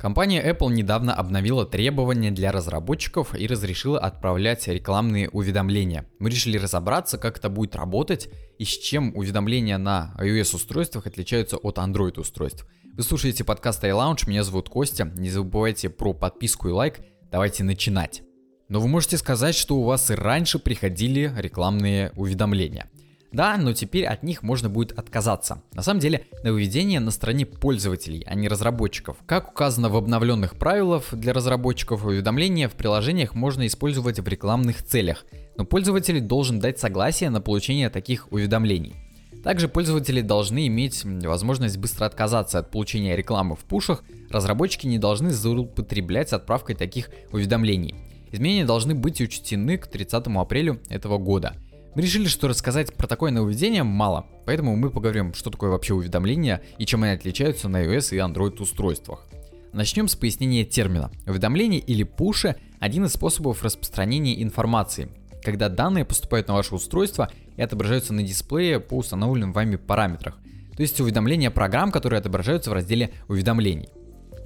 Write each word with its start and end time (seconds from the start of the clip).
Компания 0.00 0.42
Apple 0.42 0.72
недавно 0.72 1.12
обновила 1.12 1.66
требования 1.66 2.30
для 2.30 2.52
разработчиков 2.52 3.38
и 3.38 3.46
разрешила 3.46 4.00
отправлять 4.00 4.66
рекламные 4.66 5.28
уведомления. 5.28 6.06
Мы 6.18 6.30
решили 6.30 6.56
разобраться, 6.56 7.18
как 7.18 7.36
это 7.36 7.50
будет 7.50 7.76
работать 7.76 8.30
и 8.58 8.64
с 8.64 8.78
чем 8.78 9.14
уведомления 9.14 9.76
на 9.76 10.16
iOS 10.18 10.56
устройствах 10.56 11.06
отличаются 11.06 11.58
от 11.58 11.76
Android 11.76 12.18
устройств. 12.18 12.66
Вы 12.94 13.02
слушаете 13.02 13.44
подкаст 13.44 13.84
iLounge, 13.84 14.26
меня 14.26 14.42
зовут 14.42 14.70
Костя, 14.70 15.04
не 15.04 15.28
забывайте 15.28 15.90
про 15.90 16.14
подписку 16.14 16.70
и 16.70 16.72
лайк, 16.72 17.00
давайте 17.30 17.62
начинать. 17.62 18.22
Но 18.70 18.80
вы 18.80 18.88
можете 18.88 19.18
сказать, 19.18 19.54
что 19.54 19.76
у 19.76 19.84
вас 19.84 20.10
и 20.10 20.14
раньше 20.14 20.58
приходили 20.58 21.30
рекламные 21.36 22.12
уведомления. 22.16 22.88
Да, 23.32 23.56
но 23.56 23.72
теперь 23.72 24.06
от 24.06 24.22
них 24.22 24.42
можно 24.42 24.68
будет 24.68 24.98
отказаться. 24.98 25.62
На 25.72 25.82
самом 25.82 26.00
деле, 26.00 26.26
нововведение 26.42 26.98
на 26.98 27.12
стороне 27.12 27.46
пользователей, 27.46 28.24
а 28.26 28.34
не 28.34 28.48
разработчиков. 28.48 29.18
Как 29.26 29.50
указано 29.50 29.88
в 29.88 29.96
обновленных 29.96 30.56
правилах 30.56 31.14
для 31.14 31.32
разработчиков, 31.32 32.04
уведомления 32.04 32.68
в 32.68 32.72
приложениях 32.72 33.34
можно 33.34 33.66
использовать 33.66 34.18
в 34.18 34.26
рекламных 34.26 34.82
целях, 34.82 35.24
но 35.56 35.64
пользователь 35.64 36.20
должен 36.20 36.58
дать 36.58 36.80
согласие 36.80 37.30
на 37.30 37.40
получение 37.40 37.88
таких 37.88 38.32
уведомлений. 38.32 38.96
Также 39.44 39.68
пользователи 39.68 40.20
должны 40.20 40.66
иметь 40.66 41.02
возможность 41.04 41.78
быстро 41.78 42.06
отказаться 42.06 42.58
от 42.58 42.70
получения 42.70 43.16
рекламы 43.16 43.54
в 43.54 43.60
пушах, 43.60 44.02
разработчики 44.28 44.86
не 44.86 44.98
должны 44.98 45.30
злоупотреблять 45.30 46.32
отправкой 46.32 46.74
таких 46.74 47.08
уведомлений. 47.32 47.94
Изменения 48.32 48.64
должны 48.64 48.94
быть 48.94 49.20
учтены 49.20 49.78
к 49.78 49.86
30 49.86 50.26
апреля 50.26 50.78
этого 50.88 51.16
года– 51.18 51.54
мы 51.94 52.02
решили, 52.02 52.28
что 52.28 52.46
рассказать 52.46 52.94
про 52.94 53.08
такое 53.08 53.32
нововведение 53.32 53.82
мало, 53.82 54.26
поэтому 54.46 54.76
мы 54.76 54.90
поговорим, 54.90 55.34
что 55.34 55.50
такое 55.50 55.70
вообще 55.70 55.94
уведомления 55.94 56.62
и 56.78 56.86
чем 56.86 57.02
они 57.02 57.12
отличаются 57.12 57.68
на 57.68 57.84
iOS 57.84 58.14
и 58.14 58.18
Android 58.18 58.60
устройствах. 58.62 59.26
Начнем 59.72 60.06
с 60.06 60.14
пояснения 60.14 60.64
термина. 60.64 61.10
Уведомление 61.26 61.80
или 61.80 62.04
пуши– 62.04 62.56
один 62.80 63.04
из 63.04 63.12
способов 63.12 63.62
распространения 63.62 64.40
информации, 64.42 65.10
когда 65.44 65.68
данные 65.68 66.04
поступают 66.04 66.48
на 66.48 66.54
ваше 66.54 66.74
устройство 66.74 67.30
и 67.56 67.62
отображаются 67.62 68.12
на 68.12 68.22
дисплее 68.22 68.78
по 68.78 68.96
установленным 68.96 69.52
вами 69.52 69.76
параметрах, 69.76 70.38
то 70.76 70.82
есть 70.82 71.00
уведомления 71.00 71.50
программ, 71.50 71.90
которые 71.90 72.18
отображаются 72.18 72.70
в 72.70 72.72
разделе 72.72 73.10
уведомлений. 73.28 73.88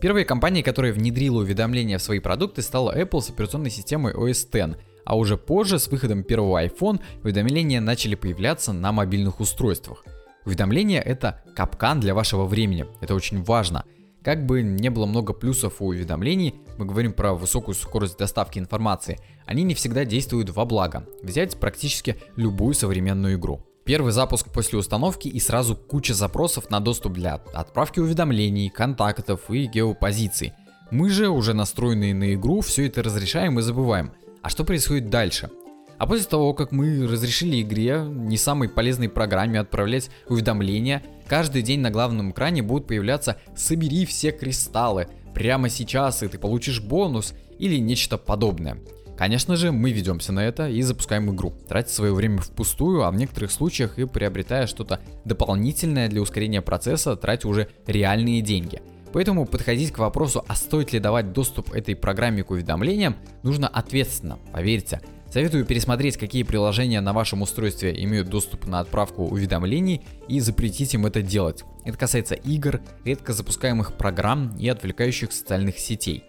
Первой 0.00 0.24
компанией, 0.24 0.62
которая 0.62 0.92
внедрила 0.92 1.40
уведомления 1.40 1.98
в 1.98 2.02
свои 2.02 2.18
продукты, 2.18 2.62
стала 2.62 2.98
Apple 2.98 3.20
с 3.20 3.30
операционной 3.30 3.70
системой 3.70 4.14
OS 4.14 4.48
X– 4.50 4.78
а 5.04 5.16
уже 5.16 5.36
позже, 5.36 5.78
с 5.78 5.88
выходом 5.88 6.22
первого 6.22 6.64
iPhone, 6.64 7.00
уведомления 7.22 7.80
начали 7.80 8.14
появляться 8.14 8.72
на 8.72 8.92
мобильных 8.92 9.40
устройствах. 9.40 10.04
Уведомления 10.44 11.00
это 11.00 11.42
капкан 11.54 12.00
для 12.00 12.14
вашего 12.14 12.44
времени, 12.44 12.86
это 13.00 13.14
очень 13.14 13.42
важно. 13.42 13.84
Как 14.22 14.46
бы 14.46 14.62
не 14.62 14.88
было 14.88 15.04
много 15.04 15.34
плюсов 15.34 15.80
у 15.80 15.86
уведомлений, 15.88 16.54
мы 16.78 16.86
говорим 16.86 17.12
про 17.12 17.34
высокую 17.34 17.74
скорость 17.74 18.18
доставки 18.18 18.58
информации, 18.58 19.20
они 19.46 19.62
не 19.62 19.74
всегда 19.74 20.04
действуют 20.04 20.50
во 20.50 20.64
благо. 20.64 21.06
Взять 21.22 21.58
практически 21.58 22.16
любую 22.36 22.74
современную 22.74 23.34
игру. 23.34 23.60
Первый 23.84 24.12
запуск 24.12 24.50
после 24.50 24.78
установки 24.78 25.28
и 25.28 25.38
сразу 25.40 25.76
куча 25.76 26.14
запросов 26.14 26.70
на 26.70 26.80
доступ 26.80 27.12
для 27.12 27.34
отправки 27.52 28.00
уведомлений, 28.00 28.70
контактов 28.70 29.50
и 29.50 29.66
геопозиций. 29.66 30.54
Мы 30.90 31.10
же, 31.10 31.28
уже 31.28 31.52
настроенные 31.52 32.14
на 32.14 32.32
игру, 32.32 32.62
все 32.62 32.86
это 32.86 33.02
разрешаем 33.02 33.58
и 33.58 33.62
забываем– 33.62 34.12
а 34.44 34.50
что 34.50 34.62
происходит 34.62 35.08
дальше? 35.08 35.48
А 35.96 36.06
после 36.06 36.26
того, 36.26 36.52
как 36.52 36.70
мы 36.70 37.06
разрешили 37.06 37.62
игре, 37.62 38.04
не 38.06 38.36
самой 38.36 38.68
полезной 38.68 39.08
программе 39.08 39.58
отправлять 39.58 40.10
уведомления, 40.28 41.02
каждый 41.26 41.62
день 41.62 41.80
на 41.80 41.90
главном 41.90 42.32
экране 42.32 42.62
будут 42.62 42.86
появляться 42.86 43.38
«собери 43.56 44.04
все 44.04 44.32
кристаллы», 44.32 45.08
«прямо 45.32 45.70
сейчас 45.70 46.22
и 46.22 46.28
ты 46.28 46.38
получишь 46.38 46.82
бонус» 46.82 47.32
или 47.58 47.78
нечто 47.78 48.18
подобное. 48.18 48.76
Конечно 49.16 49.56
же, 49.56 49.72
мы 49.72 49.92
ведемся 49.92 50.30
на 50.30 50.44
это 50.44 50.68
и 50.68 50.82
запускаем 50.82 51.34
игру, 51.34 51.54
тратя 51.66 51.88
свое 51.88 52.12
время 52.12 52.38
впустую, 52.42 53.04
а 53.04 53.10
в 53.10 53.14
некоторых 53.14 53.50
случаях 53.50 53.98
и 53.98 54.04
приобретая 54.04 54.66
что-то 54.66 55.00
дополнительное 55.24 56.08
для 56.08 56.20
ускорения 56.20 56.60
процесса, 56.60 57.16
тратя 57.16 57.48
уже 57.48 57.68
реальные 57.86 58.42
деньги– 58.42 58.82
Поэтому 59.14 59.46
подходить 59.46 59.92
к 59.92 59.98
вопросу, 59.98 60.44
а 60.48 60.56
стоит 60.56 60.92
ли 60.92 60.98
давать 60.98 61.32
доступ 61.32 61.72
этой 61.72 61.94
программе 61.94 62.42
к 62.42 62.50
уведомлениям, 62.50 63.14
нужно 63.44 63.68
ответственно, 63.68 64.40
поверьте. 64.52 65.00
Советую 65.30 65.64
пересмотреть, 65.64 66.16
какие 66.16 66.42
приложения 66.42 67.00
на 67.00 67.12
вашем 67.12 67.40
устройстве 67.42 67.94
имеют 68.04 68.28
доступ 68.28 68.66
на 68.66 68.80
отправку 68.80 69.24
уведомлений 69.24 70.04
и 70.26 70.40
запретить 70.40 70.94
им 70.94 71.06
это 71.06 71.22
делать. 71.22 71.62
Это 71.84 71.96
касается 71.96 72.34
игр, 72.34 72.80
редко 73.04 73.32
запускаемых 73.32 73.92
программ 73.92 74.56
и 74.58 74.68
отвлекающих 74.68 75.32
социальных 75.32 75.78
сетей. 75.78 76.24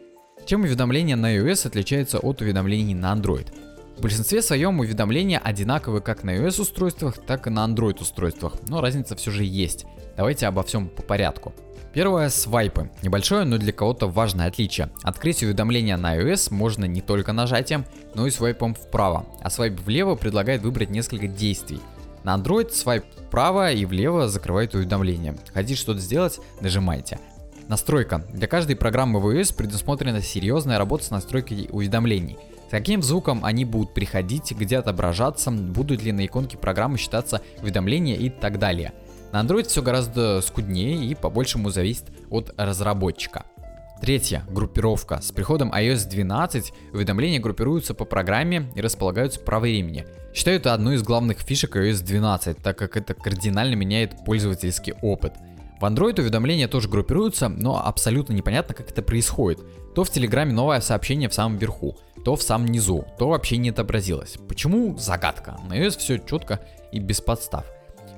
Чем 0.46 0.62
уведомления 0.62 1.16
на 1.16 1.36
iOS 1.36 1.66
отличаются 1.66 2.20
от 2.20 2.42
уведомлений 2.42 2.94
на 2.94 3.16
Android? 3.16 3.48
В 3.98 4.02
большинстве 4.02 4.44
своем 4.44 4.80
уведомления 4.80 5.40
одинаковы 5.40 6.02
как 6.02 6.24
на 6.24 6.36
iOS 6.38 6.62
устройствах, 6.62 7.18
так 7.26 7.48
и 7.48 7.50
на 7.50 7.66
Android 7.66 8.00
устройствах, 8.00 8.54
но 8.68 8.80
разница 8.80 9.16
все 9.16 9.32
же 9.32 9.44
есть. 9.44 9.88
Давайте 10.16 10.46
обо 10.46 10.62
всем 10.62 10.88
по 10.88 11.02
порядку. 11.02 11.52
Первое– 11.96 12.28
свайпы. 12.30 12.90
Небольшое, 13.04 13.46
но 13.46 13.58
для 13.58 13.72
кого-то 13.72 14.10
важное 14.10 14.48
отличие. 14.48 14.90
Открыть 15.02 15.42
уведомления 15.42 15.96
на 15.96 16.18
iOS 16.18 16.54
можно 16.54 16.84
не 16.84 17.00
только 17.00 17.32
нажатием, 17.32 17.86
но 18.16 18.28
и 18.28 18.32
свайпом 18.32 18.76
вправо, 18.76 19.26
а 19.40 19.50
свайп 19.50 19.80
влево 19.80 20.16
предлагает 20.16 20.62
выбрать 20.62 20.90
несколько 20.90 21.28
действий. 21.28 21.80
На 22.26 22.36
Android 22.36 22.72
свайп 22.72 23.06
вправо 23.28 23.72
и 23.72 23.86
влево 23.86 24.28
закрывает 24.28 24.76
уведомления. 24.76 25.38
Хотите 25.54 25.80
что-то 25.80 26.02
сделать– 26.02 26.42
нажимайте. 26.60 27.18
Настройка. 27.70 28.26
Для 28.34 28.50
каждой 28.50 28.76
программы 28.76 29.22
в 29.22 29.30
iOS 29.30 29.56
предусмотрена 29.56 30.22
серьезная 30.22 30.78
работа 30.78 31.06
с 31.06 31.12
настройкой 31.12 31.70
уведомлений. 31.72 32.38
С 32.68 32.72
каким 32.72 33.02
звуком 33.04 33.46
они 33.46 33.64
будут 33.64 33.94
приходить, 33.94 34.52
где 34.52 34.80
отображаться, 34.80 35.50
будут 35.50 36.04
ли 36.04 36.12
на 36.12 36.26
иконке 36.26 36.58
программы 36.58 36.98
считаться 36.98 37.40
уведомления 37.62 38.18
и 38.18 38.30
так 38.30 38.60
далее– 38.60 38.92
на 39.36 39.44
Android 39.44 39.68
все 39.68 39.82
гораздо 39.82 40.40
скуднее 40.40 41.08
и 41.08 41.14
по-большему 41.14 41.70
зависит 41.70 42.06
от 42.30 42.54
разработчика. 42.56 43.44
Третье. 44.00 44.46
Группировка. 44.50 45.20
С 45.22 45.34
приходом 45.34 45.74
iOS 45.74 46.08
12 46.08 46.72
уведомления 46.94 47.42
группируются 47.42 47.94
по 47.94 48.06
программе 48.06 48.72
и 48.76 48.82
располагаются 48.82 49.42
по 49.42 49.60
времени. 49.60 50.06
Считаю 50.34 50.56
это 50.56 50.74
одной 50.74 50.96
из 50.96 51.04
главных 51.04 51.40
фишек 51.40 51.76
iOS 51.76 52.06
12, 52.06 52.60
так 52.60 52.78
как 52.78 52.96
это 52.96 53.14
кардинально 53.14 53.76
меняет 53.76 54.24
пользовательский 54.24 54.94
опыт. 55.02 55.34
В 55.82 55.84
Android 55.84 56.18
уведомления 56.18 56.70
тоже 56.70 56.88
группируются, 56.88 57.50
но 57.50 57.86
абсолютно 57.86 58.32
непонятно, 58.32 58.74
как 58.74 58.90
это 58.90 59.02
происходит. 59.02 59.60
То 59.96 60.06
в 60.06 60.10
Телеграме 60.12 60.54
новое 60.54 60.80
сообщение 60.80 61.28
в 61.28 61.34
самом 61.34 61.58
верху, 61.58 61.98
то 62.24 62.38
в 62.38 62.42
самом 62.42 62.70
низу, 62.70 63.06
то 63.20 63.28
вообще 63.28 63.58
не 63.58 63.72
отобразилось. 63.72 64.38
Почему? 64.48 64.98
Загадка. 64.98 65.58
На 65.68 65.78
iOS 65.78 65.98
все 65.98 66.20
четко 66.20 66.62
и 66.94 67.00
без 67.00 67.20
подстав. 67.20 67.66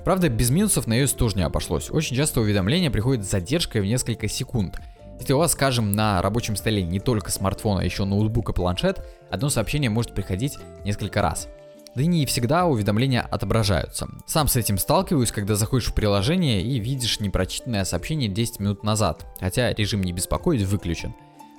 Правда, 0.07 0.29
без 0.29 0.51
минусов 0.51 0.87
на 0.87 1.01
iOS 1.01 1.17
тоже 1.17 1.35
не 1.35 1.41
обошлось. 1.41 1.91
Очень 1.91 2.15
часто 2.15 2.39
уведомления 2.39 2.89
приходят 2.89 3.25
с 3.25 3.29
задержкой 3.29 3.81
в 3.81 3.85
несколько 3.85 4.29
секунд. 4.29 4.79
Если 5.19 5.33
у 5.33 5.37
вас, 5.37 5.51
скажем, 5.51 5.91
на 5.91 6.21
рабочем 6.21 6.55
столе 6.55 6.81
не 6.81 7.01
только 7.01 7.29
смартфон, 7.29 7.79
а 7.79 7.83
еще 7.83 8.05
ноутбук 8.05 8.51
и 8.51 8.53
планшет, 8.53 9.05
одно 9.29 9.49
сообщение 9.49 9.89
может 9.89 10.13
приходить 10.13 10.57
несколько 10.85 11.21
раз. 11.21 11.49
Да 11.93 12.03
и 12.03 12.07
не 12.07 12.25
всегда 12.25 12.67
уведомления 12.67 13.19
отображаются. 13.19 14.07
Сам 14.25 14.47
с 14.47 14.55
этим 14.55 14.77
сталкиваюсь, 14.77 15.33
когда 15.33 15.55
заходишь 15.55 15.89
в 15.89 15.93
приложение 15.93 16.61
и 16.61 16.79
видишь 16.79 17.19
непрочитанное 17.19 17.83
сообщение 17.83 18.29
10 18.29 18.61
минут 18.61 18.83
назад, 18.85 19.25
хотя 19.41 19.73
режим 19.73 19.99
не 19.99 20.13
беспокоить 20.13 20.61
выключен. 20.61 21.15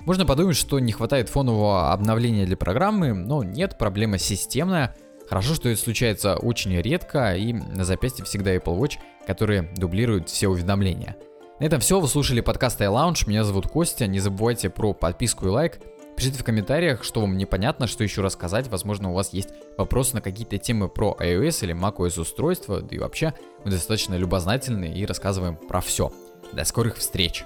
Можно 0.06 0.24
подумать, 0.24 0.56
что 0.56 0.78
не 0.78 0.92
хватает 0.92 1.28
фонового 1.28 1.92
обновления 1.92 2.46
для 2.46 2.56
программы, 2.56 3.12
но 3.12 3.42
нет, 3.42 3.76
проблема 3.76 4.16
системная– 4.16 4.96
Хорошо, 5.28 5.54
что 5.54 5.68
это 5.68 5.80
случается 5.80 6.36
очень 6.36 6.74
редко, 6.80 7.36
и 7.36 7.52
на 7.52 7.84
запястье 7.84 8.24
всегда 8.24 8.56
Apple 8.56 8.78
Watch, 8.78 8.98
которые 9.26 9.70
дублируют 9.76 10.30
все 10.30 10.48
уведомления. 10.48 11.16
На 11.60 11.64
этом 11.64 11.80
все, 11.80 12.00
вы 12.00 12.08
слушали 12.08 12.40
подкаст 12.40 12.80
iLounge, 12.80 13.28
меня 13.28 13.44
зовут 13.44 13.66
Костя, 13.66 14.06
не 14.06 14.20
забывайте 14.20 14.70
про 14.70 14.94
подписку 14.94 15.46
и 15.46 15.50
лайк, 15.50 15.80
пишите 16.16 16.38
в 16.38 16.44
комментариях, 16.44 17.04
что 17.04 17.20
вам 17.20 17.36
непонятно, 17.36 17.86
что 17.86 18.04
еще 18.04 18.22
рассказать, 18.22 18.68
возможно 18.68 19.10
у 19.10 19.14
вас 19.14 19.32
есть 19.34 19.50
вопросы 19.76 20.14
на 20.14 20.22
какие-то 20.22 20.56
темы 20.56 20.88
про 20.88 21.14
iOS 21.20 21.64
или 21.64 21.74
macOS 21.74 22.20
устройства, 22.20 22.80
да 22.80 22.96
и 22.96 22.98
вообще 22.98 23.34
мы 23.64 23.70
достаточно 23.70 24.14
любознательны 24.14 24.94
и 24.94 25.04
рассказываем 25.04 25.56
про 25.56 25.80
все. 25.80 26.10
До 26.52 26.64
скорых 26.64 26.96
встреч! 26.96 27.44